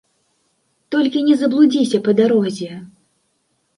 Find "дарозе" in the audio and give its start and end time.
2.21-2.71